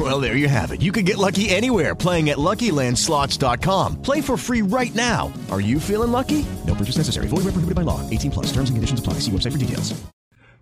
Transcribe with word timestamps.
Well, 0.10 0.18
there 0.18 0.36
you 0.36 0.48
have 0.48 0.72
it. 0.72 0.80
You 0.80 0.92
can 0.92 1.04
get 1.04 1.18
lucky 1.18 1.50
anywhere 1.50 1.94
playing 1.94 2.30
at 2.30 2.38
LuckyLandSlots.com. 2.38 4.00
Play 4.02 4.22
for 4.22 4.38
free 4.38 4.62
right 4.62 4.94
now. 4.94 5.30
Are 5.50 5.60
you 5.60 5.78
feeling 5.78 6.10
lucky? 6.10 6.46
No 6.66 6.74
purchase 6.74 6.96
necessary. 6.96 7.26
Void 7.28 7.44
where 7.44 7.52
prohibited 7.52 7.74
by 7.74 7.82
law. 7.82 8.00
18 8.08 8.30
plus. 8.30 8.46
Terms 8.46 8.70
and 8.70 8.76
conditions 8.78 9.00
apply. 9.00 9.20
See 9.20 9.30
website 9.30 9.52
for 9.52 9.58
details. 9.58 9.94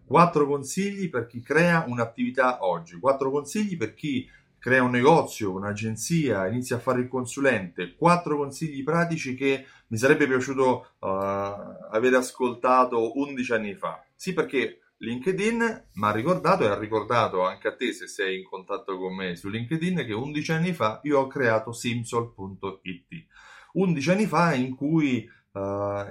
Quattro 0.06 0.46
consigli 0.48 1.10
per 1.10 1.26
chi 1.26 1.40
crea 1.40 1.84
un'attività 1.86 2.64
oggi. 2.64 2.98
Quattro 2.98 3.30
consigli 3.30 3.76
per 3.76 3.94
chi 3.94 4.26
crea 4.58 4.82
un 4.82 4.90
negozio, 4.90 5.52
un'agenzia, 5.52 6.48
inizia 6.48 6.76
a 6.76 6.80
fare 6.80 7.00
il 7.00 7.08
consulente. 7.08 7.94
Quattro 7.94 8.38
consigli 8.38 8.82
pratici 8.82 9.34
che 9.36 9.66
mi 9.88 9.98
sarebbe 9.98 10.26
piaciuto 10.26 10.94
uh, 10.98 11.06
avere 11.90 12.16
ascoltato 12.16 13.18
11 13.18 13.52
anni 13.52 13.74
fa. 13.74 14.02
Sì, 14.16 14.32
perché 14.32 14.80
LinkedIn 14.98 15.58
mi 15.92 16.06
ha 16.06 16.10
ricordato 16.10 16.64
e 16.64 16.68
ha 16.68 16.78
ricordato 16.78 17.42
anche 17.44 17.68
a 17.68 17.76
te 17.76 17.92
se 17.92 18.08
sei 18.08 18.38
in 18.38 18.44
contatto 18.44 18.98
con 18.98 19.14
me 19.14 19.36
su 19.36 19.48
LinkedIn 19.48 20.04
che 20.04 20.12
11 20.12 20.52
anni 20.52 20.72
fa 20.72 21.00
io 21.04 21.20
ho 21.20 21.26
creato 21.26 21.72
simsol.it. 21.72 23.26
11 23.72 24.10
anni 24.10 24.26
fa 24.26 24.54
in 24.54 24.74
cui 24.74 25.28
uh, 25.52 25.60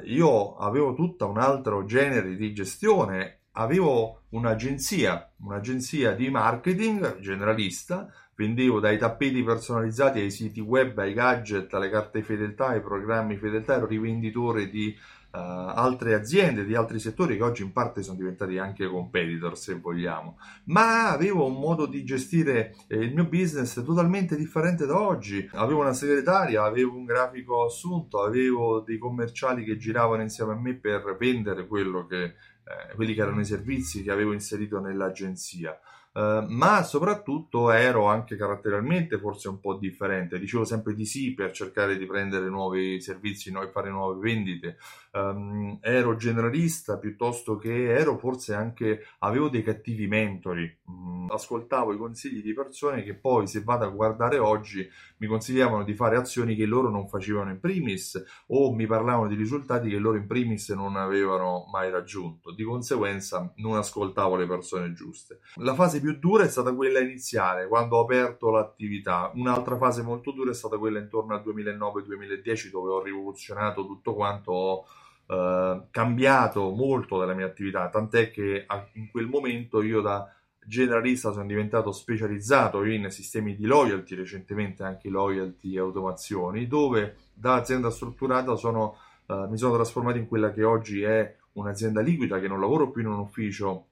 io 0.03 0.55
avevo 0.55 0.93
tutta 0.93 1.25
un 1.25 1.37
altro 1.37 1.83
genere 1.83 2.35
di 2.35 2.53
gestione 2.53 3.41
avevo 3.57 4.23
un'agenzia, 4.29 5.33
un'agenzia 5.37 6.13
di 6.13 6.29
marketing 6.29 7.19
generalista, 7.19 8.07
vendevo 8.35 8.79
dai 8.79 8.97
tappeti 8.97 9.43
personalizzati 9.43 10.19
ai 10.19 10.31
siti 10.31 10.59
web, 10.59 10.97
ai 10.99 11.13
gadget, 11.13 11.73
alle 11.73 11.89
carte 11.89 12.21
fedeltà, 12.21 12.67
ai 12.67 12.81
programmi 12.81 13.35
fedeltà, 13.35 13.75
ero 13.75 13.87
rivenditore 13.87 14.69
di 14.69 14.95
altre 15.37 16.13
aziende, 16.13 16.65
di 16.65 16.75
altri 16.75 16.99
settori 16.99 17.37
che 17.37 17.43
oggi 17.43 17.63
in 17.63 17.71
parte 17.71 18.03
sono 18.03 18.17
diventati 18.17 18.57
anche 18.57 18.87
competitor 18.87 19.57
se 19.57 19.75
vogliamo, 19.75 20.37
ma 20.65 21.09
avevo 21.09 21.45
un 21.45 21.59
modo 21.59 21.85
di 21.85 22.03
gestire 22.03 22.75
eh, 22.87 22.97
il 22.97 23.13
mio 23.13 23.25
business 23.25 23.83
totalmente 23.83 24.35
differente 24.35 24.85
da 24.85 24.99
oggi, 24.99 25.47
avevo 25.53 25.81
una 25.81 25.93
segretaria, 25.93 26.63
avevo 26.63 26.95
un 26.95 27.05
grafico 27.05 27.65
assunto, 27.65 28.21
avevo 28.21 28.81
dei 28.81 28.97
commerciali 28.97 29.63
che 29.63 29.77
giravano 29.77 30.21
insieme 30.21 30.53
a 30.53 30.59
me 30.59 30.75
per 30.75 31.15
vendere 31.19 31.67
quello 31.67 32.05
che 32.05 32.35
eh, 32.67 32.95
quelli 32.95 33.13
che 33.13 33.21
erano 33.21 33.39
i 33.39 33.45
servizi 33.45 34.03
che 34.03 34.11
avevo 34.11 34.33
inserito 34.33 34.81
nell'agenzia. 34.81 35.79
Uh, 36.17 36.43
ma 36.47 36.81
soprattutto 36.81 37.69
ero 37.69 38.07
anche 38.07 38.35
caratterialmente 38.37 39.19
forse 39.19 39.49
un 39.49 39.59
po' 39.59 39.75
differente. 39.75 40.39
Dicevo 40.39 40.65
sempre 40.65 40.95
di 40.95 41.05
sì 41.05 41.35
per 41.35 41.51
cercare 41.51 41.95
di 41.95 42.07
prendere 42.07 42.49
nuovi 42.49 42.99
servizi 42.99 43.51
e 43.51 43.69
fare 43.71 43.91
nuove 43.91 44.19
vendite. 44.19 44.77
Um, 45.11 45.77
ero 45.79 46.15
generalista 46.15 46.97
piuttosto 46.97 47.57
che 47.57 47.91
ero 47.93 48.17
forse 48.17 48.55
anche 48.55 49.05
avevo 49.19 49.49
dei 49.49 49.61
cattivi 49.61 50.07
mentori. 50.07 50.75
Um, 50.85 51.27
ascoltavo 51.29 51.93
i 51.93 51.97
consigli 51.97 52.41
di 52.41 52.53
persone 52.53 53.03
che 53.03 53.13
poi, 53.13 53.45
se 53.45 53.61
vado 53.61 53.85
a 53.85 53.89
guardare 53.89 54.39
oggi, 54.39 54.87
mi 55.17 55.27
consigliavano 55.27 55.83
di 55.83 55.93
fare 55.93 56.17
azioni 56.17 56.55
che 56.55 56.65
loro 56.65 56.89
non 56.89 57.07
facevano 57.07 57.51
in 57.51 57.59
primis 57.59 58.23
o 58.47 58.73
mi 58.73 58.87
parlavano 58.87 59.27
di 59.27 59.35
risultati 59.35 59.89
che 59.89 59.97
loro 59.97 60.17
in 60.17 60.25
primis 60.25 60.69
non 60.69 60.95
avevano 60.95 61.67
mai 61.71 61.91
raggiunto. 61.91 62.51
Di 62.51 62.63
conseguenza, 62.63 63.53
non 63.57 63.75
ascoltavo 63.75 64.35
le 64.35 64.47
persone 64.47 64.93
giuste. 64.93 65.41
La 65.55 65.75
fase 65.75 65.99
più 65.99 66.06
più 66.07 66.19
dura 66.19 66.45
è 66.45 66.47
stata 66.47 66.73
quella 66.73 66.99
iniziale, 66.99 67.67
quando 67.67 67.97
ho 67.97 68.03
aperto 68.03 68.49
l'attività. 68.49 69.29
Un'altra 69.35 69.75
fase 69.75 70.01
molto 70.01 70.31
dura 70.31 70.51
è 70.51 70.53
stata 70.53 70.77
quella 70.77 70.99
intorno 70.99 71.33
al 71.33 71.43
2009-2010, 71.45 72.69
dove 72.71 72.91
ho 72.91 73.03
rivoluzionato 73.03 73.85
tutto 73.85 74.13
quanto, 74.13 74.51
ho 74.53 74.85
eh, 75.27 75.87
cambiato 75.91 76.69
molto 76.69 77.19
della 77.19 77.33
mia 77.33 77.45
attività, 77.45 77.89
tant'è 77.89 78.31
che 78.31 78.65
in 78.93 79.11
quel 79.11 79.27
momento 79.27 79.81
io 79.81 79.99
da 79.99 80.33
generalista 80.65 81.33
sono 81.33 81.45
diventato 81.45 81.91
specializzato 81.91 82.85
in 82.85 83.09
sistemi 83.09 83.57
di 83.57 83.65
loyalty, 83.65 84.15
recentemente 84.15 84.83
anche 84.83 85.09
loyalty 85.09 85.75
e 85.75 85.79
automazioni, 85.79 86.67
dove 86.67 87.17
da 87.33 87.55
azienda 87.55 87.89
strutturata 87.89 88.55
sono, 88.55 88.95
eh, 89.27 89.45
mi 89.49 89.57
sono 89.57 89.75
trasformato 89.75 90.17
in 90.17 90.27
quella 90.27 90.53
che 90.53 90.63
oggi 90.63 91.01
è 91.01 91.35
un'azienda 91.53 91.99
liquida, 91.99 92.39
che 92.39 92.47
non 92.47 92.61
lavoro 92.61 92.91
più 92.91 93.01
in 93.01 93.07
un 93.07 93.19
ufficio 93.19 93.87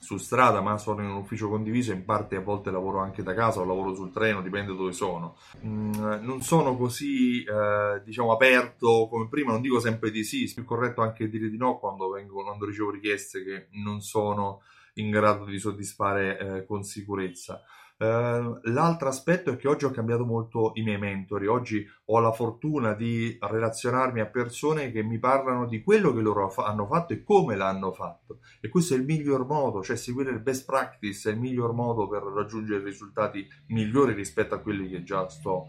su 0.00 0.16
strada, 0.16 0.60
ma 0.60 0.78
sono 0.78 1.02
in 1.02 1.10
un 1.10 1.16
ufficio 1.16 1.48
condiviso, 1.48 1.92
in 1.92 2.04
parte 2.04 2.36
a 2.36 2.40
volte 2.40 2.70
lavoro 2.70 3.00
anche 3.00 3.22
da 3.22 3.34
casa 3.34 3.60
o 3.60 3.64
lavoro 3.64 3.94
sul 3.94 4.12
treno, 4.12 4.42
dipende 4.42 4.74
dove 4.74 4.92
sono. 4.92 5.36
Mm, 5.64 5.92
non 6.20 6.40
sono 6.42 6.76
così, 6.76 7.42
eh, 7.42 8.00
diciamo, 8.04 8.32
aperto 8.32 9.08
come 9.10 9.28
prima, 9.28 9.52
non 9.52 9.60
dico 9.60 9.80
sempre 9.80 10.10
di 10.10 10.24
sì, 10.24 10.48
è 10.48 10.54
più 10.54 10.64
corretto 10.64 11.02
anche 11.02 11.28
dire 11.28 11.48
di 11.48 11.56
no 11.56 11.78
quando, 11.78 12.08
vengo, 12.08 12.42
quando 12.42 12.64
ricevo 12.64 12.90
richieste 12.90 13.44
che 13.44 13.68
non 13.72 14.00
sono 14.00 14.62
in 14.98 15.10
grado 15.10 15.44
di 15.44 15.58
soddisfare 15.58 16.38
eh, 16.38 16.66
con 16.66 16.82
sicurezza. 16.82 17.62
Uh, 17.98 18.60
l'altro 18.70 19.08
aspetto 19.08 19.50
è 19.50 19.56
che 19.56 19.66
oggi 19.66 19.84
ho 19.84 19.90
cambiato 19.90 20.24
molto 20.24 20.70
i 20.74 20.82
miei 20.82 20.98
mentori, 20.98 21.48
oggi 21.48 21.84
ho 22.04 22.20
la 22.20 22.30
fortuna 22.30 22.94
di 22.94 23.36
relazionarmi 23.40 24.20
a 24.20 24.26
persone 24.26 24.92
che 24.92 25.02
mi 25.02 25.18
parlano 25.18 25.66
di 25.66 25.82
quello 25.82 26.14
che 26.14 26.20
loro 26.20 26.48
hanno 26.58 26.86
fatto 26.86 27.12
e 27.12 27.24
come 27.24 27.56
l'hanno 27.56 27.92
fatto 27.92 28.38
e 28.60 28.68
questo 28.68 28.94
è 28.94 28.98
il 28.98 29.04
miglior 29.04 29.46
modo, 29.46 29.82
cioè 29.82 29.96
seguire 29.96 30.30
il 30.30 30.38
best 30.38 30.64
practice 30.64 31.28
è 31.28 31.32
il 31.32 31.40
miglior 31.40 31.72
modo 31.72 32.06
per 32.06 32.22
raggiungere 32.22 32.84
risultati 32.84 33.44
migliori 33.66 34.12
rispetto 34.12 34.54
a 34.54 34.60
quelli 34.60 34.88
che 34.88 35.02
già 35.02 35.28
sto 35.28 35.66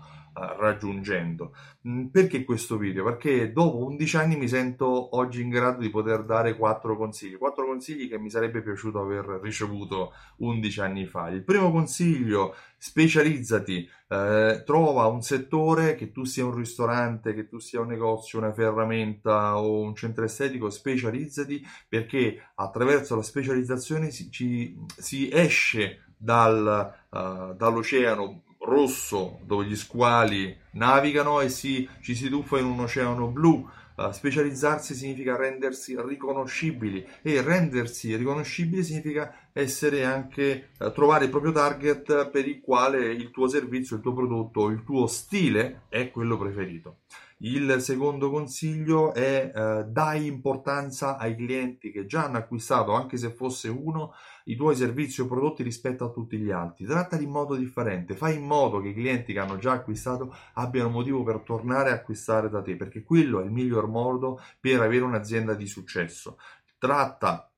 raggiungendo. 0.58 1.54
Mm, 1.88 2.08
perché 2.08 2.44
questo 2.44 2.78
video? 2.78 3.04
Perché 3.04 3.52
dopo 3.52 3.86
11 3.86 4.18
anni 4.18 4.36
mi 4.36 4.48
sento 4.48 5.16
oggi 5.16 5.42
in 5.42 5.50
grado 5.50 5.80
di 5.80 5.90
poter 5.90 6.24
dare 6.24 6.56
4 6.56 6.98
consigli, 6.98 7.38
4 7.38 7.66
consigli 7.66 8.10
che 8.10 8.20
mi 8.20 8.30
sarebbe 8.30 8.62
piaciuto 8.62 9.00
aver 9.00 9.40
ricevuto 9.42 10.14
11 10.38 10.82
anni 10.82 11.06
fa. 11.06 11.30
Il 11.30 11.44
primo 11.44 11.72
consiglio, 11.72 12.56
specializzati, 12.78 13.90
eh, 14.10 14.64
trova 14.66 15.06
un 15.08 15.22
settore, 15.22 15.96
che 15.96 16.12
tu 16.12 16.24
sia 16.24 16.46
un 16.46 16.56
ristorante, 16.56 17.34
che 17.34 17.48
tu 17.48 17.60
sia 17.60 17.82
un 17.82 17.88
negozio, 17.88 18.40
una 18.40 18.54
ferramenta 18.54 19.58
o 19.60 19.82
un 19.82 19.96
centro 19.96 20.26
estetico, 20.26 20.70
specializzati 20.70 21.66
perché 21.88 22.52
attraverso 22.56 23.16
la 23.16 23.24
specializzazione 23.24 24.12
si, 24.12 24.30
ci, 24.32 24.78
si 24.98 25.30
esce 25.32 26.04
dal, 26.18 26.94
uh, 27.10 27.54
dall'oceano 27.56 28.44
rosso 28.70 29.40
dove 29.44 29.66
gli 29.66 29.76
squali 29.76 30.56
navigano 30.72 31.42
e 31.42 31.50
si, 31.50 31.88
ci 32.02 32.16
si 32.16 32.30
tuffa 32.30 32.60
in 32.60 32.66
un 32.66 32.80
oceano 32.80 33.28
blu. 33.28 33.68
Uh, 33.96 34.12
specializzarsi 34.12 34.96
significa 34.96 35.36
rendersi 35.36 35.94
riconoscibili 36.00 37.06
e 37.22 37.42
rendersi 37.42 38.16
riconoscibili 38.16 38.82
significa 38.82 39.49
essere 39.54 40.06
anche 40.06 40.70
uh, 40.80 40.92
trovare 40.92 41.26
il 41.26 41.32
proprio 41.32 41.52
target 41.52 42.30
per 42.30 42.48
il 42.48 42.62
quale 42.62 43.12
il 43.12 43.32
tuo 43.32 43.48
servizio, 43.48 43.96
il 43.96 44.02
tuo 44.02 44.14
prodotto, 44.14 44.70
il 44.70 44.84
tuo 44.84 45.08
stile 45.08 45.84
è 45.90 46.12
quello 46.12 46.38
preferito. 46.38 47.00
Il 47.42 47.80
secondo 47.80 48.30
consiglio 48.30 49.14
è 49.14 49.50
eh, 49.56 49.86
dai 49.86 50.26
importanza 50.26 51.18
ai 51.18 51.38
clienti 51.38 51.90
che 51.90 52.06
già 52.06 52.26
hanno 52.26 52.36
acquistato, 52.36 52.92
anche 52.92 53.16
se 53.16 53.32
fosse 53.32 53.70
uno, 53.70 54.14
i 54.46 54.58
tuoi 54.58 54.76
servizi 54.76 55.22
o 55.22 55.28
prodotti 55.28 55.64
rispetto 55.64 56.04
a 56.04 56.10
tutti 56.10 56.38
gli 56.38 56.52
altri. 56.52 56.84
Trattali 56.84 57.24
in 57.24 57.30
modo 57.30 57.56
differente, 57.56 58.14
fai 58.14 58.36
in 58.36 58.44
modo 58.44 58.82
che 58.82 58.90
i 58.90 58.94
clienti 58.94 59.32
che 59.32 59.40
hanno 59.40 59.58
già 59.58 59.72
acquistato 59.72 60.36
abbiano 60.56 60.90
motivo 60.90 61.24
per 61.24 61.40
tornare 61.40 61.92
a 61.92 61.94
acquistare 61.94 62.50
da 62.50 62.62
te, 62.62 62.76
perché 62.76 63.04
quello 63.04 63.40
è 63.40 63.46
il 63.46 63.52
miglior 63.52 63.88
modo 63.88 64.42
per 64.60 64.82
avere 64.82 65.06
un'azienda 65.06 65.54
di 65.54 65.66
successo. 65.66 66.38
Tratta 66.78 67.49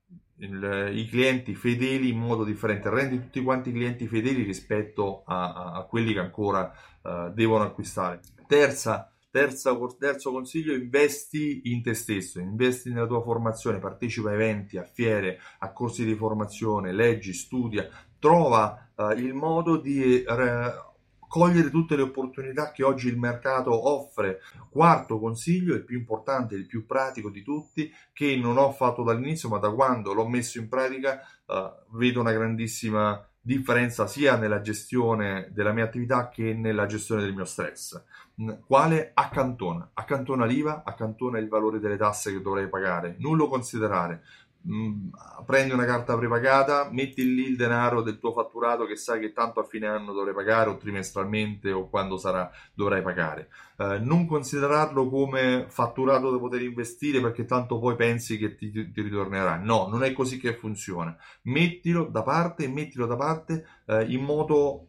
il, 0.42 0.90
i 0.94 1.06
clienti 1.06 1.54
fedeli 1.54 2.10
in 2.10 2.18
modo 2.18 2.44
differente, 2.44 2.90
rendi 2.90 3.18
tutti 3.18 3.42
quanti 3.42 3.70
i 3.70 3.72
clienti 3.72 4.06
fedeli 4.06 4.42
rispetto 4.42 5.22
a, 5.26 5.72
a, 5.74 5.82
quelli 5.84 6.12
che 6.12 6.20
ancora 6.20 6.72
uh, 7.02 7.32
devono 7.32 7.64
acquistare. 7.64 8.20
Terza 8.46 9.12
Terza, 9.32 9.74
terzo 9.98 10.30
consiglio, 10.30 10.74
investi 10.74 11.62
in 11.72 11.82
te 11.82 11.94
stesso, 11.94 12.38
investi 12.38 12.92
nella 12.92 13.06
tua 13.06 13.22
formazione, 13.22 13.78
partecipa 13.78 14.28
a 14.28 14.34
eventi, 14.34 14.76
a 14.76 14.82
fiere, 14.82 15.38
a 15.60 15.72
corsi 15.72 16.04
di 16.04 16.14
formazione, 16.14 16.92
leggi, 16.92 17.32
studia, 17.32 17.88
trova 18.18 18.90
uh, 18.94 19.12
il 19.12 19.32
modo 19.32 19.78
di 19.78 20.22
uh, 20.28 20.91
cogliere 21.32 21.70
tutte 21.70 21.96
le 21.96 22.02
opportunità 22.02 22.72
che 22.72 22.84
oggi 22.84 23.08
il 23.08 23.16
mercato 23.16 23.88
offre. 23.88 24.40
Quarto 24.68 25.18
consiglio, 25.18 25.74
il 25.74 25.82
più 25.82 25.96
importante, 25.96 26.54
il 26.56 26.66
più 26.66 26.84
pratico 26.84 27.30
di 27.30 27.42
tutti, 27.42 27.90
che 28.12 28.36
non 28.36 28.58
ho 28.58 28.70
fatto 28.70 29.02
dall'inizio, 29.02 29.48
ma 29.48 29.56
da 29.56 29.70
quando 29.70 30.12
l'ho 30.12 30.28
messo 30.28 30.58
in 30.58 30.68
pratica 30.68 31.22
uh, 31.46 31.96
vedo 31.96 32.20
una 32.20 32.32
grandissima 32.32 33.26
differenza 33.40 34.06
sia 34.06 34.36
nella 34.36 34.60
gestione 34.60 35.48
della 35.52 35.72
mia 35.72 35.84
attività 35.84 36.28
che 36.28 36.52
nella 36.52 36.84
gestione 36.84 37.22
del 37.22 37.34
mio 37.34 37.46
stress. 37.46 38.04
Mm, 38.42 38.50
quale 38.66 39.12
accantona? 39.14 39.88
Accantona 39.94 40.44
l'IVA, 40.44 40.82
accantona 40.84 41.38
il 41.38 41.48
valore 41.48 41.80
delle 41.80 41.96
tasse 41.96 42.30
che 42.30 42.42
dovrei 42.42 42.68
pagare, 42.68 43.16
non 43.20 43.38
lo 43.38 43.48
considerare. 43.48 44.22
Mm, 44.68 45.08
prendi 45.44 45.72
una 45.72 45.84
carta 45.84 46.16
prepagata, 46.16 46.88
metti 46.90 47.24
lì 47.24 47.44
il 47.44 47.56
denaro 47.56 48.02
del 48.02 48.18
tuo 48.18 48.32
fatturato 48.32 48.84
che 48.86 48.96
sai 48.96 49.20
che 49.20 49.32
tanto 49.32 49.60
a 49.60 49.64
fine 49.64 49.86
anno 49.86 50.12
dovrai 50.12 50.34
pagare 50.34 50.70
o 50.70 50.76
trimestralmente 50.76 51.72
o 51.72 51.88
quando 51.88 52.16
sarà 52.16 52.50
dovrai 52.74 53.02
pagare. 53.02 53.48
Eh, 53.76 53.98
non 53.98 54.26
considerarlo 54.26 55.08
come 55.08 55.66
fatturato 55.68 56.30
da 56.30 56.38
poter 56.38 56.62
investire 56.62 57.20
perché 57.20 57.44
tanto 57.44 57.78
poi 57.78 57.96
pensi 57.96 58.38
che 58.38 58.54
ti, 58.54 58.70
ti, 58.70 59.00
ritornerà. 59.00 59.56
No, 59.56 59.88
non 59.88 60.04
è 60.04 60.12
così 60.12 60.38
che 60.38 60.54
funziona. 60.54 61.16
Mettilo 61.42 62.04
da 62.04 62.22
parte 62.22 62.68
mettilo 62.68 63.06
da 63.06 63.16
parte 63.16 63.66
eh, 63.86 64.04
in 64.04 64.22
modo 64.22 64.86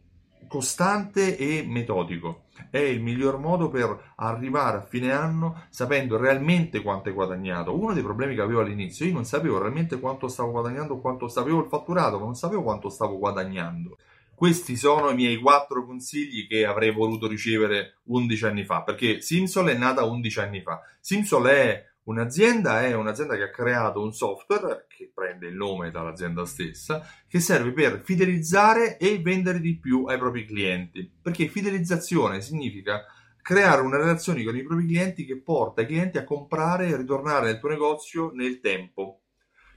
costante 0.48 1.36
e 1.36 1.64
metodico. 1.66 2.44
È 2.70 2.78
il 2.78 3.02
miglior 3.02 3.38
modo 3.38 3.68
per 3.68 4.12
arrivare 4.16 4.78
a 4.78 4.82
fine 4.82 5.12
anno 5.12 5.64
sapendo 5.70 6.16
realmente 6.16 6.82
quanto 6.82 7.08
hai 7.08 7.14
guadagnato. 7.14 7.78
Uno 7.78 7.92
dei 7.92 8.02
problemi 8.02 8.34
che 8.34 8.40
avevo 8.40 8.60
all'inizio, 8.60 9.06
io 9.06 9.12
non 9.12 9.24
sapevo 9.24 9.58
realmente 9.58 9.98
quanto 9.98 10.28
stavo 10.28 10.50
guadagnando, 10.50 10.98
quanto 10.98 11.28
sapevo 11.28 11.60
il 11.60 11.68
fatturato, 11.68 12.18
ma 12.18 12.24
non 12.24 12.34
sapevo 12.34 12.62
quanto 12.62 12.88
stavo 12.88 13.18
guadagnando. 13.18 13.96
Questi 14.34 14.76
sono 14.76 15.10
i 15.10 15.14
miei 15.14 15.36
quattro 15.38 15.86
consigli 15.86 16.48
che 16.48 16.66
avrei 16.66 16.92
voluto 16.92 17.28
ricevere 17.28 17.98
11 18.04 18.44
anni 18.46 18.64
fa, 18.64 18.82
perché 18.82 19.20
Simsol 19.20 19.68
è 19.68 19.76
nata 19.76 20.04
11 20.04 20.40
anni 20.40 20.60
fa. 20.60 20.80
Simsol 21.00 21.46
è 21.46 21.84
Un'azienda 22.04 22.82
è 22.82 22.94
un'azienda 22.94 23.34
che 23.34 23.44
ha 23.44 23.50
creato 23.50 24.02
un 24.02 24.12
software 24.12 24.84
che 24.88 25.10
prende 25.14 25.48
il 25.48 25.54
nome 25.54 25.90
dall'azienda 25.90 26.44
stessa, 26.44 27.06
che 27.26 27.40
serve 27.40 27.72
per 27.72 28.02
fidelizzare 28.04 28.98
e 28.98 29.18
vendere 29.20 29.58
di 29.58 29.78
più 29.78 30.04
ai 30.04 30.18
propri 30.18 30.44
clienti. 30.44 31.10
Perché 31.22 31.48
fidelizzazione 31.48 32.42
significa 32.42 33.04
creare 33.40 33.80
una 33.80 33.96
relazione 33.96 34.44
con 34.44 34.54
i 34.54 34.62
propri 34.62 34.86
clienti 34.86 35.24
che 35.24 35.40
porta 35.40 35.80
i 35.80 35.86
clienti 35.86 36.18
a 36.18 36.24
comprare 36.24 36.88
e 36.88 36.96
ritornare 36.96 37.46
nel 37.46 37.58
tuo 37.58 37.70
negozio 37.70 38.30
nel 38.34 38.60
tempo 38.60 39.23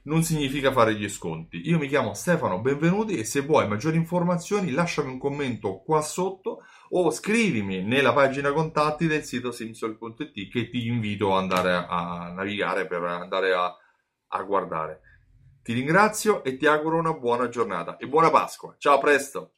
non 0.08 0.22
significa 0.22 0.72
fare 0.72 0.94
gli 0.94 1.08
sconti. 1.08 1.68
Io 1.68 1.78
mi 1.78 1.86
chiamo 1.86 2.14
Stefano, 2.14 2.60
benvenuti 2.60 3.18
e 3.18 3.24
se 3.24 3.42
vuoi 3.42 3.68
maggiori 3.68 3.98
informazioni 3.98 4.70
lasciami 4.70 5.10
un 5.10 5.18
commento 5.18 5.82
qua 5.82 6.00
sotto 6.00 6.62
o 6.90 7.10
scrivimi 7.10 7.82
nella 7.82 8.14
pagina 8.14 8.50
contatti 8.52 9.06
del 9.06 9.22
sito 9.22 9.52
simsol.it 9.52 10.48
che 10.50 10.70
ti 10.70 10.86
invito 10.86 11.36
ad 11.36 11.42
andare 11.42 11.86
a 11.86 12.32
navigare 12.34 12.86
per 12.86 13.02
andare 13.02 13.52
a, 13.52 13.76
a 14.28 14.42
guardare. 14.42 15.00
Ti 15.62 15.74
ringrazio 15.74 16.42
e 16.42 16.56
ti 16.56 16.66
auguro 16.66 16.96
una 16.96 17.12
buona 17.12 17.50
giornata 17.50 17.98
e 17.98 18.08
buona 18.08 18.30
Pasqua. 18.30 18.74
Ciao, 18.78 18.96
a 18.96 18.98
presto! 18.98 19.57